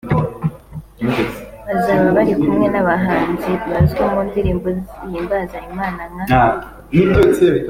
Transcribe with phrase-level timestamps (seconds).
[1.65, 6.41] Bazaba bari kumwe n’abahanzi bazwi mu ndirimbo zihimbaza Imana nka